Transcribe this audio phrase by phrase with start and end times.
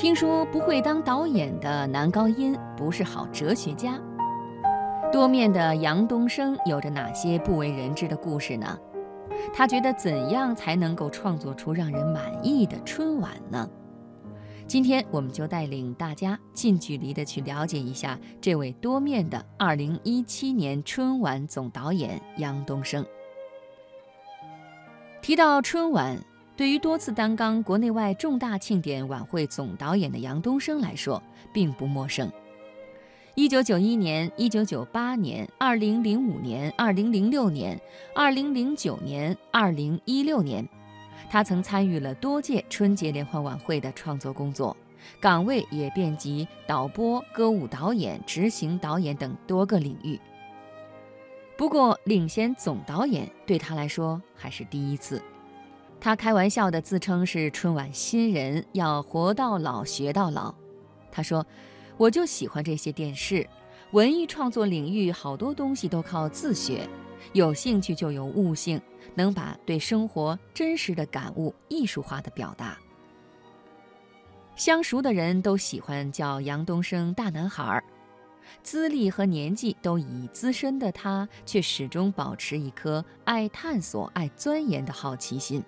[0.00, 4.00] 听说不会当导演的男高音不是好哲学家。
[5.12, 8.78] 多面的杨东升有着哪些不为人知的故事呢？
[9.52, 13.68] 他觉得怎样才能够创作出让人满意的春晚呢？
[14.66, 23.04] 今天我们就带领大家近距离的去了解一下这位多面的2017年春晚总导演杨东升。
[25.20, 26.18] 提到春晚，
[26.60, 31.22] 对于多次担纲国内外重大庆典晚会总导演的杨东升来说，
[31.54, 32.30] 并不陌生。
[33.34, 37.80] 一九九一年、一九九八年、二零零五年、二零零六年、
[38.14, 40.68] 二零零九年、二零一六年，
[41.30, 44.76] 他曾参与了多届春节联欢晚会的创作工作，
[45.18, 50.20] 岗位也遍及导播、歌舞导演、执行导演等多个领域。
[51.56, 55.22] 不过，领衔总导演对他来说还是第一次。
[56.00, 60.54] 他开玩笑地自称是春晚新人，要活到老学到老。
[61.12, 61.46] 他说。
[61.96, 63.46] 我就喜欢这些电视，
[63.90, 66.88] 文艺创作领域好多东西都靠自学，
[67.34, 68.80] 有兴趣就有悟性，
[69.14, 72.78] 能把对生活真实的感悟艺术化的表达。
[74.56, 77.84] 相熟的人都喜欢叫杨东升大男孩儿，
[78.62, 85.62] 资历和年纪都已资深的他，却始终保持一颗爱探索、爱钻研的好奇心。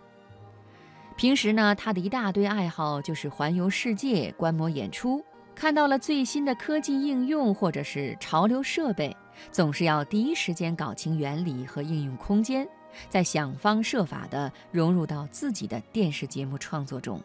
[1.17, 5.25] 平时呢，他的一大堆爱好就是环游世界、观摩演出。
[5.55, 9.15] 看到了最新的科技应用或者是潮流设备，
[9.51, 12.67] 总是要第一时间搞清原理和应用空间，
[13.11, 17.21] 再想方设法地融入到自己的电视节目创作中。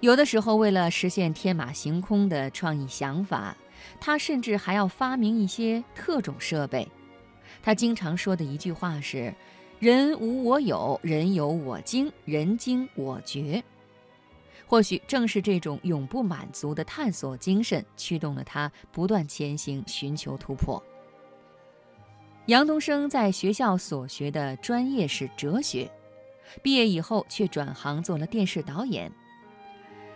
[0.00, 3.56] 有的时候，为了实现天马行空的创意想法，
[4.00, 6.86] 他甚至还要发明一些特种设备。
[7.62, 9.32] 他经常说的一句话是
[9.78, 13.62] ：“人无我有，人有我精，人精我绝。”
[14.68, 20.82] 或许正是这种永不满足的探索精神，驱动了他不断前行，寻求突破。
[22.46, 25.90] 杨东升在学校所学的专业是哲学，
[26.62, 29.12] 毕业以后却转行做了电视导演。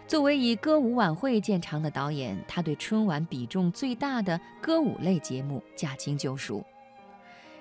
[0.09, 6.65] 作为以歌舞晚会见长的导演，他对春晚比重最大的歌舞类节目驾轻就熟。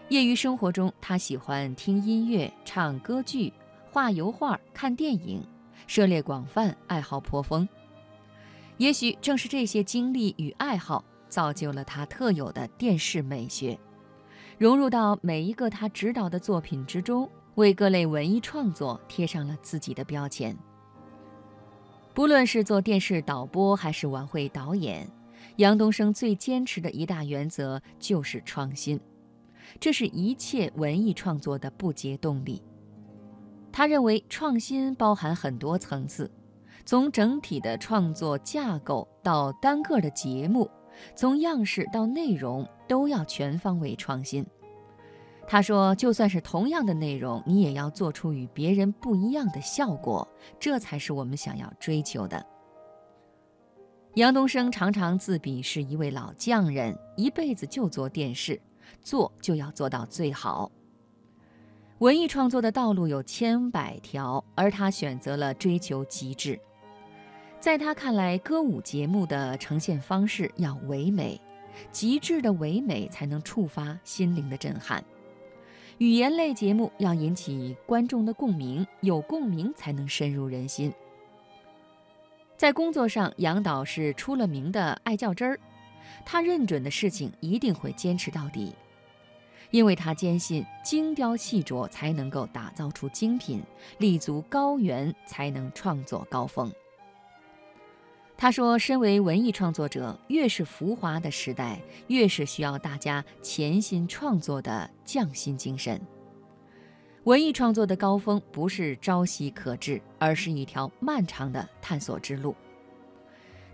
[0.10, 3.54] 业余生活中，他喜欢听音乐、唱歌剧、
[3.92, 5.44] 画油画、看电影。
[5.86, 7.68] 涉猎广泛，爱好颇丰。
[8.78, 13.78] 也许正是这些经历与爱好，造就了他特有的电视美学，
[14.58, 20.56] 融入到每一个他执导的作品之中，为各类文艺创作贴上了自己的标签。
[22.14, 25.08] 不论是做电视导播还是晚会导演，
[25.58, 29.00] 杨东升最坚持的一大原则就是创新，
[29.80, 32.62] 这是一切文艺创作的不竭动力。
[33.72, 36.32] 他认为创新包含很多层次，
[36.86, 40.70] 从整体的创作架构到单个的节目，
[41.16, 44.46] 从样式到内容都要全方位创新。
[45.48, 50.28] 他说：“就算是同样的内容，你也要做出与别人不一样的效果，
[50.60, 52.46] 这才是我们想要追求的。”
[54.16, 58.62] 杨东升常常自比是一位老匠人，一辈子就做电视，
[59.02, 60.72] 做就要做到最好。
[62.00, 66.60] 文艺创作的道路有千百条，而他选择了追求极致。
[67.60, 71.40] 在他看来，歌舞节目的呈现方式要唯美，
[71.92, 75.04] 极致的唯美才能触发心灵的震撼；
[75.98, 80.94] 语言类节目要引起观众的共鸣，有共鸣才能深入人心。
[82.56, 85.60] 在工作上，杨导是出了名的爱较真儿，
[86.26, 88.74] 他认准的事情一定会坚持到底。
[89.72, 93.62] 因为他坚信精雕细琢才能够打造出精品，
[94.00, 96.72] 立足高原才能创作高峰。
[98.36, 106.02] 他说：“身为文艺创作者，越是浮华的时代，越是需要大家潜心创作的匠心精神。
[107.26, 112.56] 文艺创作的高峰不是朝夕可至，而是一条漫长的探索之路。”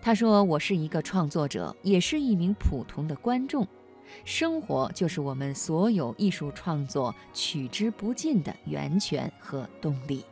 [0.06, 3.68] 他说：“我是一个创作者，也是一名普通的观众。”
[4.24, 10.24] 生活就是我们所有艺术创作取之不尽的源泉和动力。